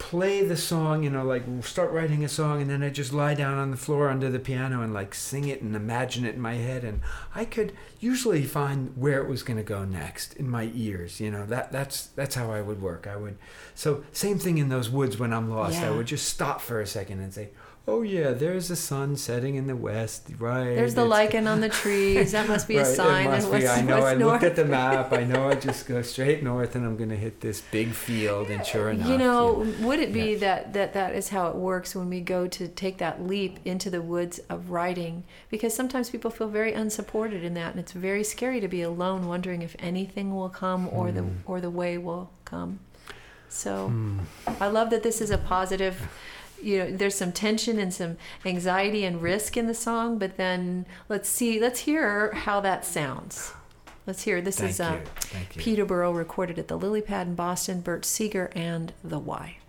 play 0.00 0.42
the 0.42 0.56
song, 0.56 1.04
you 1.04 1.10
know, 1.10 1.22
like 1.22 1.44
start 1.62 1.92
writing 1.92 2.24
a 2.24 2.28
song, 2.28 2.60
and 2.60 2.70
then 2.70 2.82
I 2.82 2.88
just 2.88 3.12
lie 3.12 3.34
down 3.34 3.58
on 3.58 3.70
the 3.70 3.76
floor 3.76 4.08
under 4.08 4.30
the 4.30 4.40
piano 4.40 4.82
and 4.82 4.92
like 4.92 5.14
sing 5.14 5.46
it 5.46 5.62
and 5.62 5.76
imagine 5.76 6.24
it 6.24 6.34
in 6.34 6.40
my 6.40 6.54
head, 6.54 6.82
and 6.82 7.02
I 7.34 7.44
could 7.44 7.72
usually 8.00 8.44
find 8.44 8.96
where 8.96 9.22
it 9.22 9.28
was 9.28 9.44
going 9.44 9.58
to 9.58 9.62
go 9.62 9.84
next 9.84 10.34
in 10.34 10.48
my 10.50 10.72
ears. 10.74 11.20
You 11.20 11.30
know, 11.30 11.46
that 11.46 11.70
that's 11.70 12.06
that's 12.06 12.34
how 12.34 12.50
I 12.50 12.62
would 12.62 12.80
work. 12.82 13.06
I 13.06 13.16
would, 13.16 13.36
so 13.74 14.02
same 14.10 14.38
thing 14.38 14.58
in 14.58 14.70
those 14.70 14.90
woods 14.90 15.18
when 15.18 15.32
I'm 15.32 15.50
lost. 15.50 15.80
I 15.80 15.90
would 15.90 16.06
just 16.06 16.28
stop 16.28 16.60
for 16.60 16.80
a 16.80 16.86
second 16.86 17.20
and 17.20 17.32
say, 17.32 17.50
"Oh 17.90 18.02
yeah, 18.02 18.30
there's 18.32 18.68
the 18.68 18.76
sun 18.76 19.16
setting 19.16 19.54
in 19.56 19.66
the 19.66 19.76
west, 19.76 20.28
right? 20.38 20.74
There's 20.76 20.94
the 20.94 21.02
It's- 21.02 21.10
lichen 21.10 21.46
on 21.46 21.60
the 21.60 21.68
trees. 21.68 22.32
That 22.32 22.48
must 22.48 22.68
be 22.68 22.76
a 22.76 22.84
sign. 23.00 23.26
It 23.26 23.30
must 23.30 23.50
be. 23.52 23.66
I 23.66 23.80
know. 23.80 24.04
I 24.06 24.14
north. 24.14 24.32
looked 24.42 24.44
at 24.44 24.56
the 24.56 24.64
map. 24.64 25.12
I 25.12 25.24
know. 25.24 25.48
I 25.48 25.54
just 25.54 25.88
go 25.88 26.00
straight 26.14 26.42
north, 26.42 26.74
and 26.76 26.84
I'm 26.86 26.96
going 26.96 27.10
to 27.10 27.16
hit 27.16 27.40
this 27.40 27.60
big 27.60 27.88
field. 27.92 28.48
And 28.50 28.64
sure 28.64 28.90
enough, 28.90 29.08
you 29.08 29.18
know, 29.18 29.66
would 29.80 29.98
it 29.98 30.12
be 30.12 30.32
Yeah. 30.32 30.38
that, 30.46 30.72
that 30.74 30.92
that 30.94 31.14
is 31.14 31.28
how 31.30 31.48
it 31.48 31.56
works 31.56 31.94
when 31.94 32.08
we 32.08 32.20
go 32.20 32.46
to 32.46 32.68
take 32.68 32.98
that 32.98 33.26
leap 33.26 33.58
into 33.64 33.90
the 33.90 34.00
woods 34.02 34.38
of 34.48 34.70
writing? 34.70 35.24
Because 35.50 35.74
sometimes 35.74 36.10
people 36.10 36.30
feel 36.30 36.48
very 36.48 36.72
unsupported 36.72 37.42
in 37.42 37.54
that, 37.54 37.72
and 37.72 37.80
it's 37.80 37.92
very 37.92 38.22
scary 38.24 38.60
to 38.60 38.68
be 38.68 38.82
alone, 38.82 39.26
wondering 39.26 39.62
if 39.62 39.74
anything 39.80 40.34
will 40.34 40.48
come 40.50 40.88
or 40.92 41.10
the 41.12 41.24
or 41.44 41.60
the 41.60 41.70
way 41.70 41.98
will 41.98 42.30
come. 42.44 42.78
So 43.48 43.88
Hmm. 43.88 44.18
I 44.60 44.68
love 44.68 44.90
that 44.90 45.02
this 45.02 45.20
is 45.20 45.30
a 45.30 45.38
positive. 45.38 45.96
You 46.62 46.78
know, 46.78 46.96
there's 46.96 47.14
some 47.14 47.32
tension 47.32 47.78
and 47.78 47.92
some 47.92 48.16
anxiety 48.44 49.04
and 49.04 49.22
risk 49.22 49.56
in 49.56 49.66
the 49.66 49.74
song, 49.74 50.18
but 50.18 50.36
then 50.36 50.86
let's 51.08 51.28
see, 51.28 51.60
let's 51.60 51.80
hear 51.80 52.32
how 52.32 52.60
that 52.60 52.84
sounds. 52.84 53.52
Let's 54.06 54.22
hear. 54.22 54.40
This 54.40 54.58
Thank 54.58 54.70
is 54.70 54.80
uh, 54.80 54.98
you. 55.00 55.10
Thank 55.20 55.56
you. 55.56 55.62
Peterborough 55.62 56.12
recorded 56.12 56.58
at 56.58 56.68
the 56.68 56.76
Lily 56.76 57.02
Pad 57.02 57.28
in 57.28 57.34
Boston, 57.34 57.80
Bert 57.80 58.04
Seager 58.04 58.50
and 58.54 58.92
The 59.04 59.18
Y. 59.18 59.59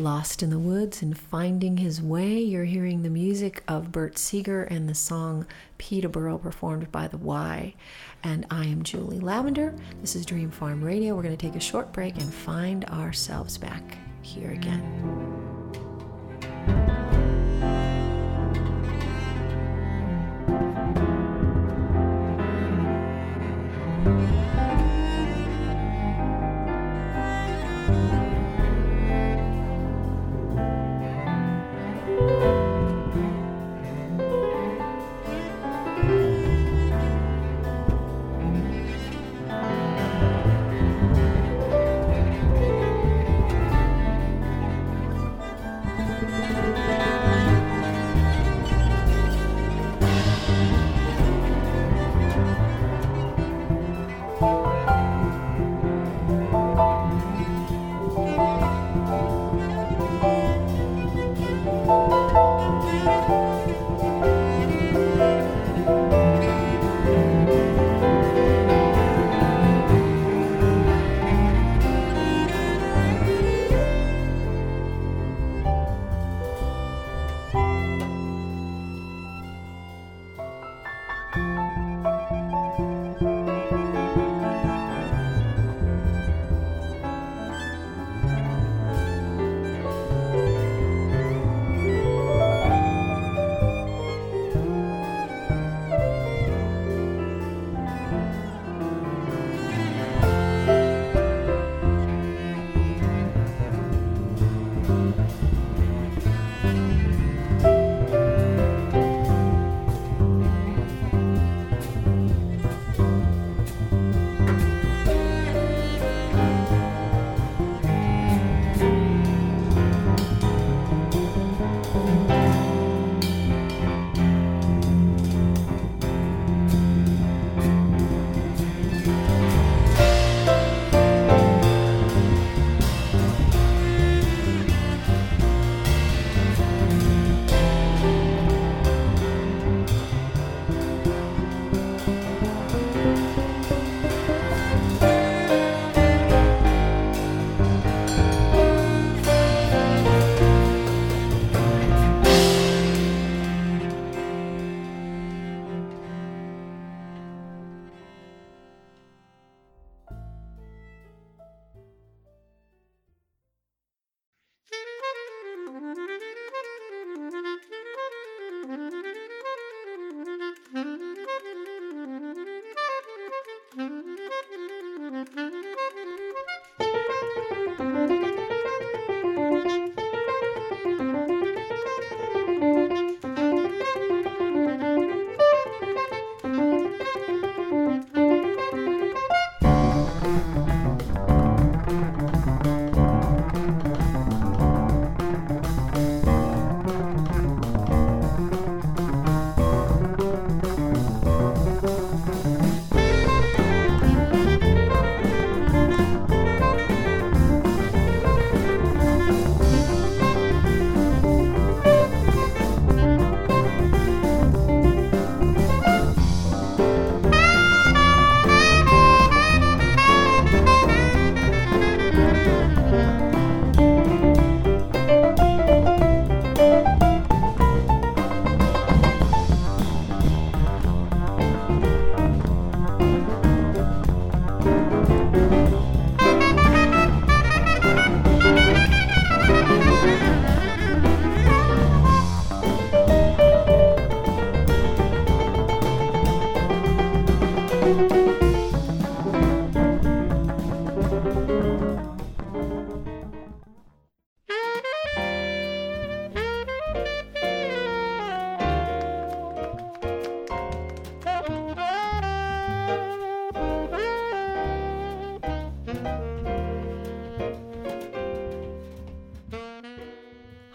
Lost 0.00 0.42
in 0.42 0.48
the 0.48 0.58
Woods 0.58 1.02
and 1.02 1.16
Finding 1.16 1.76
His 1.76 2.00
Way. 2.00 2.38
You're 2.38 2.64
hearing 2.64 3.02
the 3.02 3.10
music 3.10 3.62
of 3.68 3.92
Bert 3.92 4.16
Seager 4.16 4.64
and 4.64 4.88
the 4.88 4.94
song 4.94 5.46
Peterborough 5.76 6.38
performed 6.38 6.90
by 6.90 7.06
the 7.06 7.18
Why. 7.18 7.74
And 8.22 8.46
I 8.50 8.64
am 8.64 8.82
Julie 8.82 9.20
Lavender. 9.20 9.74
This 10.00 10.16
is 10.16 10.24
Dream 10.24 10.50
Farm 10.50 10.82
Radio. 10.82 11.14
We're 11.14 11.22
going 11.22 11.36
to 11.36 11.46
take 11.46 11.54
a 11.54 11.60
short 11.60 11.92
break 11.92 12.16
and 12.16 12.32
find 12.32 12.86
ourselves 12.86 13.58
back 13.58 13.98
here 14.22 14.52
again. 14.52 15.29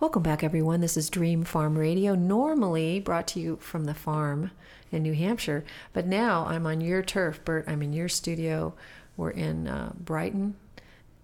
Welcome 0.00 0.22
back, 0.22 0.42
everyone. 0.42 0.80
This 0.80 0.96
is 0.96 1.10
Dream 1.10 1.44
Farm 1.44 1.76
Radio, 1.76 2.14
normally 2.14 3.00
brought 3.00 3.26
to 3.28 3.38
you 3.38 3.58
from 3.58 3.84
the 3.84 3.92
farm 3.92 4.50
in 4.90 5.02
New 5.02 5.12
Hampshire, 5.12 5.62
but 5.92 6.06
now 6.06 6.46
I'm 6.46 6.66
on 6.66 6.80
your 6.80 7.02
turf, 7.02 7.44
Bert. 7.44 7.66
I'm 7.68 7.82
in 7.82 7.92
your 7.92 8.08
studio. 8.08 8.72
We're 9.18 9.28
in 9.28 9.68
uh, 9.68 9.92
Brighton, 9.94 10.56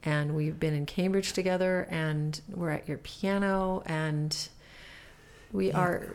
and 0.03 0.37
we've 0.37 0.61
been 0.61 0.75
in 0.75 0.85
Cambridge 0.85 1.33
together, 1.33 1.89
and 1.89 2.39
we're 2.51 2.69
at 2.69 2.87
your 2.87 2.99
piano, 2.99 3.83
and 3.87 4.37
we 5.53 5.73
are 5.73 6.15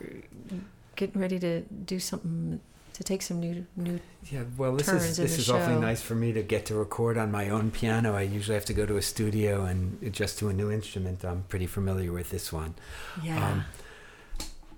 getting 0.96 1.20
ready 1.20 1.40
to 1.40 1.62
do 1.62 2.00
something 2.00 2.60
to 2.94 3.04
take 3.04 3.22
some 3.22 3.40
new 3.40 3.66
new 3.76 4.00
Yeah, 4.32 4.44
well, 4.58 4.76
this 4.76 4.90
is 4.90 5.18
this 5.18 5.38
is 5.38 5.50
awfully 5.50 5.80
nice 5.80 6.02
for 6.02 6.16
me 6.16 6.34
to 6.34 6.44
get 6.44 6.66
to 6.68 6.76
record 6.76 7.18
on 7.18 7.32
my 7.32 7.50
own 7.50 7.72
piano. 7.72 8.16
I 8.16 8.22
usually 8.22 8.56
have 8.56 8.66
to 8.66 8.74
go 8.74 8.86
to 8.86 8.98
a 8.98 9.02
studio 9.02 9.66
and 9.66 10.02
adjust 10.04 10.40
to 10.40 10.50
a 10.50 10.54
new 10.54 10.72
instrument. 10.72 11.24
I'm 11.24 11.44
pretty 11.44 11.68
familiar 11.68 12.12
with 12.12 12.30
this 12.30 12.52
one. 12.52 12.76
yeah. 13.24 13.52
Um, 13.52 13.66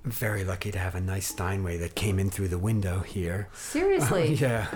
I'm 0.06 0.12
very 0.12 0.44
lucky 0.44 0.70
to 0.72 0.80
have 0.80 0.96
a 0.96 1.02
nice 1.02 1.28
Steinway 1.28 1.78
that 1.78 1.96
came 1.96 2.20
in 2.20 2.30
through 2.30 2.50
the 2.50 2.58
window 2.58 3.00
here. 3.00 3.48
Seriously. 3.54 4.34
yeah, 4.42 4.68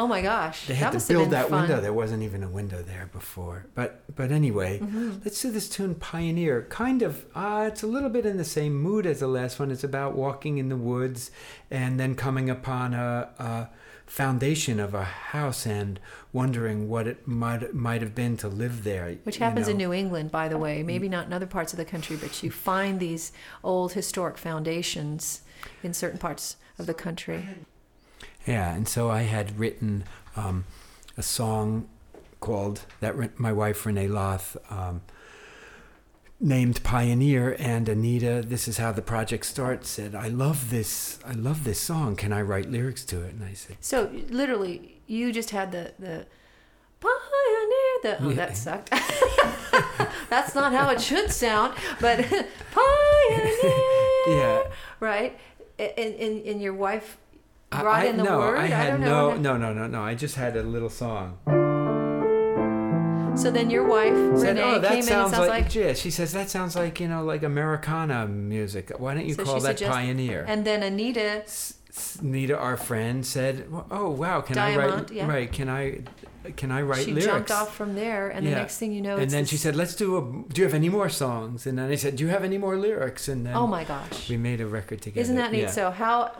Oh 0.00 0.06
my 0.06 0.22
gosh. 0.22 0.66
they 0.66 0.74
had 0.74 0.94
must 0.94 1.08
to 1.08 1.12
build 1.12 1.30
that 1.30 1.48
fun. 1.50 1.60
window. 1.68 1.80
There 1.80 1.92
wasn't 1.92 2.22
even 2.22 2.42
a 2.42 2.48
window 2.48 2.80
there 2.82 3.10
before. 3.12 3.66
But 3.74 3.90
but 4.16 4.32
anyway, 4.32 4.78
Mm-hmm. 4.80 5.10
let's 5.24 5.40
do 5.42 5.50
this 5.50 5.68
tune 5.68 5.94
Pioneer. 5.94 6.62
Kind 6.70 7.02
of, 7.02 7.26
uh, 7.34 7.64
it's 7.70 7.82
a 7.82 7.86
little 7.86 8.08
bit 8.08 8.24
in 8.24 8.36
the 8.38 8.44
same 8.44 8.74
mood 8.74 9.04
as 9.06 9.20
the 9.20 9.26
last 9.28 9.58
one. 9.60 9.70
It's 9.70 9.84
about 9.84 10.14
walking 10.14 10.56
in 10.58 10.68
the 10.70 10.76
woods 10.76 11.30
and 11.70 12.00
then 12.00 12.14
coming 12.14 12.48
upon 12.48 12.94
a, 12.94 13.28
a 13.38 13.68
foundation 14.06 14.80
of 14.80 14.94
a 14.94 15.04
house 15.04 15.66
and 15.66 16.00
wondering 16.32 16.88
what 16.88 17.06
it 17.06 17.28
might 17.28 17.74
might 17.74 18.00
have 18.02 18.14
been 18.14 18.36
to 18.38 18.48
live 18.48 18.82
there. 18.84 19.16
Which 19.24 19.38
you 19.38 19.44
happens 19.44 19.68
in. 19.68 19.76
New 19.76 19.92
England, 19.92 20.30
by 20.30 20.48
the 20.48 20.58
way. 20.58 20.82
Maybe 20.82 21.08
not 21.08 21.26
in 21.26 21.32
other 21.32 21.46
parts 21.46 21.72
of 21.72 21.76
the 21.76 21.84
country, 21.84 22.16
but 22.16 22.42
you 22.42 22.50
find 22.50 22.98
these 23.00 23.32
old 23.62 23.92
historic 23.92 24.38
foundations 24.38 25.42
in 25.82 25.92
certain 25.94 26.18
parts 26.18 26.56
of 26.78 26.86
the 26.86 26.94
country. 26.94 27.44
Yeah, 28.46 28.74
and 28.74 28.88
so 28.88 29.10
I 29.10 29.22
had 29.22 29.58
written 29.58 30.04
um, 30.36 30.64
a 31.16 31.22
song 31.22 31.88
called 32.40 32.86
that 33.00 33.38
my 33.38 33.52
wife 33.52 33.84
Renee 33.84 34.08
Loth 34.08 34.56
um, 34.70 35.02
named 36.40 36.82
Pioneer, 36.82 37.54
and 37.58 37.86
Anita. 37.88 38.42
This 38.46 38.66
is 38.66 38.78
how 38.78 38.92
the 38.92 39.02
project 39.02 39.44
starts. 39.44 39.90
Said, 39.90 40.14
"I 40.14 40.28
love 40.28 40.70
this. 40.70 41.18
I 41.26 41.32
love 41.32 41.64
this 41.64 41.78
song. 41.80 42.16
Can 42.16 42.32
I 42.32 42.40
write 42.42 42.70
lyrics 42.70 43.04
to 43.06 43.22
it?" 43.22 43.34
And 43.34 43.44
I 43.44 43.52
said, 43.52 43.76
So 43.80 44.10
literally, 44.30 45.00
you 45.06 45.32
just 45.32 45.50
had 45.50 45.70
the 45.72 45.92
the 45.98 46.26
pioneer. 47.00 47.92
The 48.02 48.16
oh, 48.24 48.28
Yeah. 48.30 48.34
that 48.36 48.56
sucked. 48.56 48.90
That's 50.30 50.54
not 50.54 50.72
how 50.72 50.88
it 50.90 51.00
should 51.00 51.30
sound, 51.30 51.74
but 52.00 52.18
pioneer. 52.72 53.52
"Yeah." 54.28 54.62
Right. 54.98 55.38
And 55.78 56.14
and, 56.14 56.46
and 56.46 56.62
your 56.62 56.74
wife 56.74 57.18
brought 57.70 58.00
I, 58.02 58.04
in 58.06 58.16
the 58.16 58.24
no, 58.24 58.38
word. 58.38 58.58
I 58.58 58.66
had 58.66 58.90
don't 58.92 59.00
no, 59.00 59.30
know. 59.30 59.36
no, 59.36 59.56
no, 59.56 59.72
no, 59.72 59.86
no. 59.86 60.02
I 60.02 60.14
just 60.14 60.34
had 60.36 60.56
a 60.56 60.62
little 60.62 60.90
song. 60.90 61.38
So 63.36 63.50
then 63.50 63.70
your 63.70 63.84
wife 63.86 64.12
Said, 64.40 64.56
Renee 64.56 64.62
"Oh, 64.62 64.78
that 64.80 64.88
came 64.88 64.92
in 64.92 64.98
and 64.98 65.04
sounds 65.06 65.30
sounds 65.32 65.48
like, 65.48 65.64
like 65.66 65.74
yeah." 65.74 65.92
She 65.94 66.10
says 66.10 66.32
that 66.32 66.50
sounds 66.50 66.74
like 66.76 67.00
you 67.00 67.08
know, 67.08 67.24
like 67.24 67.42
Americana 67.42 68.26
music. 68.26 68.90
Why 68.98 69.14
don't 69.14 69.24
you 69.24 69.34
So 69.34 69.44
call 69.44 69.60
that 69.60 69.78
suggests- 69.78 69.94
Pioneer? 69.94 70.44
and 70.46 70.66
then 70.66 70.82
Anita 70.82 71.42
S- 71.44 71.74
S- 71.88 72.18
Nita, 72.20 72.58
our 72.58 72.76
friend, 72.76 73.24
said, 73.24 73.66
"Oh 73.90 74.10
wow, 74.10 74.40
can 74.42 74.58
I 74.58 74.76
write? 74.76 75.10
yeah. 75.12 75.26
Right? 75.28 75.50
Can 75.50 75.68
I? 75.68 76.00
Can 76.56 76.70
I 76.70 76.82
write 76.82 77.04
she 77.04 77.12
lyrics?" 77.12 77.26
jumped 77.26 77.50
off 77.50 77.74
from 77.74 77.94
there, 77.94 78.28
and 78.28 78.44
the 78.46 78.50
next 78.50 78.78
thing 78.78 78.92
you 78.92 79.00
know, 79.00 79.16
and 79.16 79.30
then 79.30 79.42
this- 79.42 79.50
she 79.50 79.56
said, 79.56 79.74
"Let's 79.76 79.94
do 79.94 80.16
a. 80.18 80.52
Do 80.52 80.60
you 80.60 80.64
have 80.66 80.74
any 80.74 80.88
more 80.90 81.08
songs?" 81.08 81.66
And 81.66 81.78
then 81.78 81.88
I 81.90 81.94
said, 81.94 82.16
"Do 82.16 82.24
you 82.24 82.30
have 82.30 82.44
any 82.44 82.58
more 82.58 82.76
lyrics?" 82.76 83.26
And 83.28 83.46
then 83.46 83.54
"Oh 83.54 83.66
my 83.66 83.84
gosh, 83.84 84.28
we 84.28 84.36
made 84.36 84.60
a 84.60 84.66
record 84.66 85.00
together. 85.00 85.20
isn't 85.22 85.36
that 85.36 85.52
neat?" 85.52 85.62
Yeah. 85.62 85.70
So 85.70 85.90
how 85.90 86.32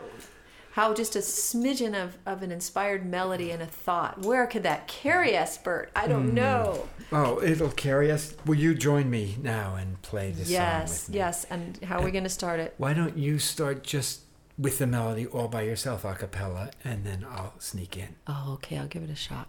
how 0.71 0.93
just 0.93 1.15
a 1.15 1.19
smidgen 1.19 2.01
of, 2.01 2.17
of 2.25 2.43
an 2.43 2.51
inspired 2.51 3.05
melody 3.05 3.51
and 3.51 3.61
a 3.61 3.65
thought. 3.65 4.25
Where 4.25 4.47
could 4.47 4.63
that 4.63 4.87
carry 4.87 5.37
us, 5.37 5.57
Bert? 5.57 5.91
I 5.95 6.07
don't 6.07 6.27
mm-hmm. 6.27 6.35
know. 6.35 6.87
oh, 7.11 7.41
it'll 7.41 7.71
carry 7.71 8.11
us. 8.11 8.35
Will 8.45 8.55
you 8.55 8.73
join 8.73 9.09
me 9.09 9.37
now 9.41 9.75
and 9.75 10.01
play 10.01 10.31
this 10.31 10.47
song 10.47 10.53
Yes, 10.53 11.07
with 11.07 11.15
yes. 11.15 11.45
And 11.45 11.77
how 11.83 11.99
are 11.99 12.03
we 12.03 12.09
uh, 12.09 12.13
going 12.13 12.23
to 12.23 12.29
start 12.29 12.59
it? 12.59 12.73
Why 12.77 12.93
don't 12.93 13.17
you 13.17 13.37
start 13.37 13.83
just 13.83 14.21
with 14.57 14.77
the 14.77 14.87
melody 14.87 15.25
all 15.25 15.47
by 15.47 15.63
yourself, 15.63 16.05
a 16.05 16.13
cappella, 16.13 16.71
and 16.83 17.05
then 17.05 17.25
I'll 17.29 17.53
sneak 17.59 17.97
in. 17.97 18.15
Oh, 18.27 18.53
okay. 18.53 18.77
I'll 18.77 18.87
give 18.87 19.03
it 19.03 19.09
a 19.09 19.15
shot. 19.15 19.47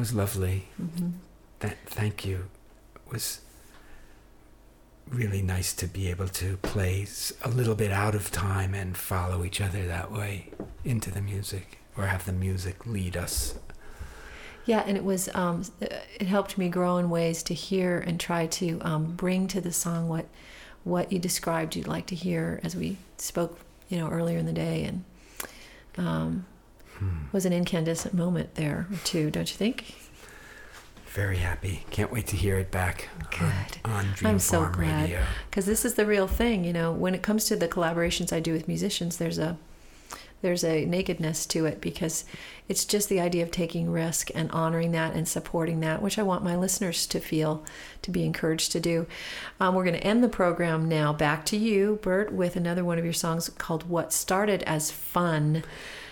Was 0.00 0.14
lovely. 0.14 0.64
That 1.58 1.76
thank 1.84 2.24
you. 2.24 2.48
It 2.96 3.12
was 3.12 3.42
really 5.06 5.42
nice 5.42 5.74
to 5.74 5.86
be 5.86 6.08
able 6.08 6.28
to 6.28 6.56
play 6.58 7.06
a 7.42 7.50
little 7.50 7.74
bit 7.74 7.92
out 7.92 8.14
of 8.14 8.30
time 8.30 8.72
and 8.74 8.96
follow 8.96 9.44
each 9.44 9.60
other 9.60 9.86
that 9.86 10.10
way 10.10 10.48
into 10.84 11.10
the 11.10 11.20
music 11.20 11.80
or 11.98 12.06
have 12.06 12.24
the 12.24 12.32
music 12.32 12.86
lead 12.86 13.14
us. 13.14 13.56
Yeah, 14.64 14.82
and 14.86 14.96
it 14.96 15.04
was 15.04 15.28
um, 15.34 15.64
it 15.80 16.26
helped 16.26 16.56
me 16.56 16.70
grow 16.70 16.96
in 16.96 17.10
ways 17.10 17.42
to 17.44 17.54
hear 17.54 17.98
and 17.98 18.18
try 18.18 18.46
to 18.46 18.80
um, 18.80 19.12
bring 19.16 19.48
to 19.48 19.60
the 19.60 19.72
song 19.72 20.08
what 20.08 20.26
what 20.82 21.12
you 21.12 21.18
described 21.18 21.76
you'd 21.76 21.86
like 21.86 22.06
to 22.06 22.14
hear 22.14 22.58
as 22.62 22.74
we 22.74 22.96
spoke, 23.18 23.58
you 23.90 23.98
know, 23.98 24.08
earlier 24.08 24.38
in 24.38 24.46
the 24.46 24.52
day, 24.54 24.84
and 24.84 25.04
um, 25.98 26.46
was 27.32 27.46
an 27.46 27.52
incandescent 27.52 28.14
moment 28.14 28.54
there 28.54 28.86
too, 29.04 29.30
don't 29.30 29.50
you 29.50 29.56
think? 29.56 29.94
Very 31.06 31.38
happy. 31.38 31.84
Can't 31.90 32.12
wait 32.12 32.28
to 32.28 32.36
hear 32.36 32.56
it 32.56 32.70
back 32.70 33.08
Good. 33.30 33.78
on, 33.84 34.06
on 34.06 34.12
Dream 34.14 34.30
I'm 34.30 34.38
so 34.38 34.60
Farm 34.60 34.72
glad 34.74 35.18
because 35.50 35.66
this 35.66 35.84
is 35.84 35.94
the 35.94 36.06
real 36.06 36.28
thing. 36.28 36.64
You 36.64 36.72
know, 36.72 36.92
when 36.92 37.14
it 37.14 37.22
comes 37.22 37.46
to 37.46 37.56
the 37.56 37.66
collaborations 37.66 38.32
I 38.32 38.38
do 38.38 38.52
with 38.52 38.68
musicians, 38.68 39.16
there's 39.16 39.38
a 39.38 39.56
there's 40.42 40.64
a 40.64 40.86
nakedness 40.86 41.44
to 41.46 41.66
it 41.66 41.80
because 41.80 42.24
it's 42.68 42.84
just 42.84 43.08
the 43.08 43.20
idea 43.20 43.42
of 43.42 43.50
taking 43.50 43.90
risk 43.90 44.30
and 44.34 44.50
honoring 44.52 44.92
that 44.92 45.14
and 45.14 45.28
supporting 45.28 45.80
that, 45.80 46.00
which 46.00 46.18
I 46.18 46.22
want 46.22 46.44
my 46.44 46.56
listeners 46.56 47.06
to 47.08 47.20
feel, 47.20 47.62
to 48.02 48.10
be 48.10 48.24
encouraged 48.24 48.72
to 48.72 48.80
do. 48.80 49.06
Um, 49.58 49.74
we're 49.74 49.84
going 49.84 49.98
to 49.98 50.06
end 50.06 50.24
the 50.24 50.28
program 50.28 50.88
now. 50.88 51.12
Back 51.12 51.44
to 51.46 51.56
you, 51.56 51.98
Bert, 52.02 52.32
with 52.32 52.56
another 52.56 52.84
one 52.84 52.98
of 52.98 53.04
your 53.04 53.12
songs 53.12 53.48
called 53.50 53.88
"What 53.88 54.12
Started 54.12 54.62
as 54.62 54.90
Fun." 54.90 55.64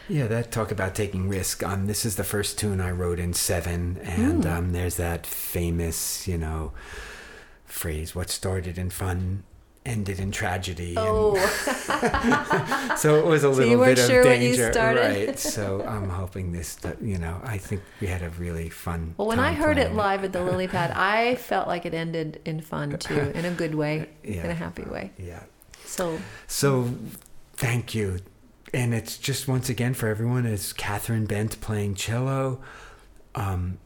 Yeah, 0.09 0.27
that 0.29 0.51
talk 0.51 0.71
about 0.71 0.95
taking 0.95 1.29
risk. 1.29 1.63
Um, 1.63 1.87
this 1.87 2.05
is 2.07 2.17
the 2.17 2.25
first 2.25 2.59
tune 2.59 2.81
I 2.81 2.91
wrote 2.91 3.19
in 3.19 3.35
seven, 3.35 3.99
and 4.03 4.45
Hmm. 4.45 4.51
um, 4.51 4.73
there's 4.73 4.97
that 4.97 5.27
famous, 5.27 6.27
you 6.27 6.39
know, 6.39 6.73
phrase: 7.67 8.15
"What 8.15 8.31
started 8.31 8.79
in 8.79 8.91
fun 8.91 9.43
ended 9.85 10.19
in 10.19 10.31
tragedy." 10.31 10.95
Oh, 10.97 11.37
and 11.37 12.99
so 12.99 13.17
it 13.19 13.25
was 13.27 13.45
a 13.45 13.51
little 13.51 13.79
weren't 13.79 13.97
bit 13.97 14.07
sure 14.09 14.21
of 14.21 14.27
danger, 14.27 14.71
right? 14.75 15.39
So 15.39 15.85
I'm 15.87 16.09
hoping 16.09 16.53
this, 16.53 16.75
that, 16.77 17.01
you 17.03 17.19
know, 17.19 17.41
I 17.45 17.59
think 17.59 17.83
we 18.01 18.07
had 18.07 18.23
a 18.23 18.31
really 18.31 18.69
fun. 18.71 19.15
well, 19.19 19.29
when 19.29 19.39
I 19.39 19.53
heard 19.53 19.79
it 19.79 19.95
live 19.95 20.25
at 20.25 20.33
the 20.33 20.43
Lily 20.43 20.69
Pad, 20.75 20.91
I 20.93 21.35
felt 21.37 21.69
like 21.69 21.85
it 21.87 21.95
ended 21.95 22.41
in 22.45 22.61
fun 22.61 22.99
too, 22.99 23.33
in 23.35 23.45
a 23.45 23.51
good 23.51 23.75
way, 23.75 24.09
Yeah. 24.25 24.45
in 24.45 24.51
a 24.51 24.55
happy 24.55 24.85
way. 24.85 25.13
Yeah. 25.19 25.43
So 25.85 26.19
So, 26.47 26.91
thank 27.57 27.95
you. 27.95 28.21
And 28.75 28.93
it's 28.93 29.17
just 29.19 29.49
once 29.49 29.69
again 29.69 29.95
for 29.95 30.09
everyone. 30.09 30.45
It's 30.47 30.73
Catherine 30.73 31.27
Bent 31.27 31.61
playing 31.61 31.95
cello. 31.95 32.61
Um, 33.35 33.79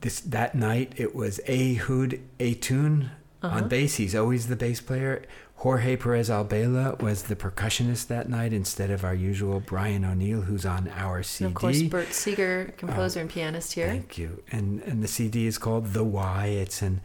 this 0.00 0.20
that 0.20 0.54
night 0.54 0.92
it 0.96 1.14
was 1.14 1.40
Ehud 1.48 2.20
Ettun 2.38 3.10
Uh-huh. 3.42 3.56
on 3.56 3.68
bass. 3.68 3.96
He's 3.96 4.14
always 4.14 4.48
the 4.48 4.56
bass 4.56 4.80
player. 4.80 5.22
Jorge 5.56 5.96
Perez 5.96 6.28
Albela 6.30 7.00
was 7.02 7.24
the 7.24 7.34
percussionist 7.34 8.06
that 8.06 8.28
night 8.28 8.52
instead 8.52 8.90
of 8.92 9.04
our 9.04 9.14
usual 9.14 9.58
Brian 9.60 10.04
O'Neill, 10.04 10.42
who's 10.42 10.64
on 10.64 10.88
our 10.96 11.22
CD. 11.24 11.46
And 11.46 11.56
of 11.56 11.60
course, 11.60 11.82
Bert 11.82 12.12
Seager, 12.14 12.72
composer 12.76 13.20
and 13.20 13.28
pianist 13.28 13.72
here. 13.72 13.88
Thank 13.88 14.16
you. 14.18 14.42
And 14.52 14.80
and 14.82 15.02
the 15.02 15.08
CD 15.08 15.46
is 15.46 15.58
called 15.58 15.92
The 15.92 16.04
Why. 16.04 16.46
It's 16.46 16.80
an 16.80 17.00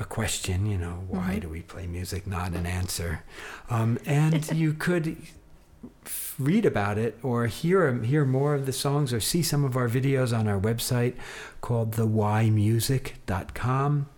a 0.00 0.04
question, 0.04 0.64
you 0.64 0.78
know, 0.78 1.04
why 1.08 1.34
Mhm. 1.36 1.40
do 1.42 1.48
we 1.48 1.60
play 1.60 1.86
music, 1.88 2.24
not 2.26 2.52
an 2.52 2.66
answer. 2.66 3.24
Um, 3.68 3.98
and 4.06 4.48
you 4.52 4.72
could 4.72 5.16
read 6.38 6.64
about 6.64 6.96
it 6.98 7.18
or 7.22 7.46
hear 7.46 7.92
hear 8.02 8.24
more 8.24 8.54
of 8.54 8.64
the 8.66 8.72
songs 8.72 9.12
or 9.12 9.20
see 9.20 9.42
some 9.42 9.64
of 9.64 9.76
our 9.76 9.88
videos 9.88 10.36
on 10.36 10.48
our 10.48 10.60
website 10.60 11.14
called 11.60 11.92
thewhymusic.com 11.92 14.08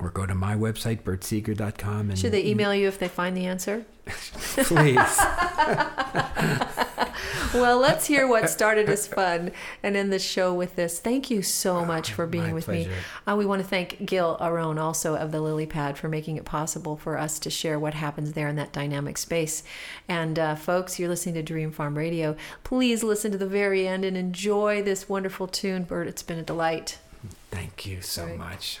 or 0.00 0.10
go 0.10 0.26
to 0.26 0.34
my 0.34 0.54
website 0.54 1.02
bertseager.com 1.02 2.10
and 2.10 2.18
Should 2.18 2.32
they 2.32 2.44
email 2.44 2.74
you 2.74 2.88
if 2.88 2.98
they 2.98 3.08
find 3.08 3.34
the 3.36 3.46
answer? 3.46 3.86
please 4.06 4.98
Well, 7.54 7.78
let's 7.78 8.06
hear 8.06 8.26
what 8.26 8.48
started 8.58 8.88
as 8.88 9.06
fun 9.06 9.52
and 9.82 9.96
end 9.96 10.12
the 10.12 10.18
show 10.18 10.52
with 10.54 10.76
this. 10.76 10.98
Thank 11.00 11.30
you 11.30 11.42
so 11.42 11.84
much 11.84 12.12
for 12.12 12.26
being 12.26 12.48
My 12.48 12.52
with 12.52 12.68
me. 12.68 12.88
Uh, 13.26 13.36
we 13.36 13.46
want 13.46 13.62
to 13.62 13.68
thank 13.68 14.04
Gill 14.04 14.36
Aharon, 14.40 14.78
also 14.78 15.14
of 15.16 15.32
the 15.32 15.40
Lily 15.40 15.66
Pad, 15.66 15.96
for 15.98 16.08
making 16.08 16.36
it 16.36 16.44
possible 16.44 16.96
for 16.96 17.16
us 17.18 17.38
to 17.40 17.50
share 17.50 17.78
what 17.78 17.94
happens 17.94 18.32
there 18.32 18.48
in 18.48 18.56
that 18.56 18.72
dynamic 18.72 19.18
space. 19.18 19.62
And 20.08 20.38
uh, 20.38 20.54
folks, 20.56 20.98
you're 20.98 21.08
listening 21.08 21.34
to 21.36 21.42
Dream 21.42 21.70
Farm 21.70 21.96
Radio. 21.96 22.36
Please 22.64 23.02
listen 23.02 23.32
to 23.32 23.38
the 23.38 23.46
very 23.46 23.86
end 23.88 24.04
and 24.04 24.16
enjoy 24.16 24.82
this 24.82 25.08
wonderful 25.08 25.46
tune, 25.46 25.84
Bert. 25.84 26.06
It's 26.08 26.22
been 26.22 26.38
a 26.38 26.42
delight. 26.42 26.98
thank 27.50 27.86
you 27.86 28.00
so 28.02 28.26
Right. 28.26 28.38
much 28.38 28.80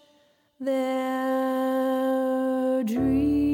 their 0.61 0.73
dreams. 2.83 3.50